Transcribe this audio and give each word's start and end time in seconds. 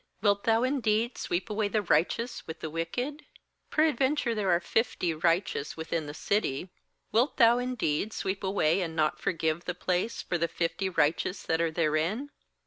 'Wilt 0.23 0.45
Thou 0.45 0.63
indeed 0.63 1.15
sweep 1.15 1.47
away 1.47 1.67
the 1.67 1.83
righteous 1.83 2.47
with 2.47 2.59
the 2.61 2.71
wicked? 2.71 3.23
24Perad 3.71 3.97
venture 3.99 4.33
there 4.33 4.49
are 4.49 4.59
fifty 4.59 5.13
righteous 5.13 5.77
within 5.77 6.07
the 6.07 6.13
city; 6.15 6.71
wilt 7.11 7.37
Thou 7.37 7.59
indeed 7.59 8.11
sweep 8.11 8.43
away 8.43 8.81
and 8.81 8.95
not 8.95 9.19
forgive 9.19 9.65
the 9.65 9.75
place 9.75 10.23
for 10.23 10.39
the 10.39 10.47
fifty 10.47 10.89
righteous 10.89 11.43
that 11.43 11.61
are 11.61 11.69
therein? 11.69 12.31